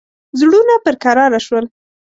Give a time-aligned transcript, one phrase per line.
[0.39, 1.65] زړونه پر کراره شول.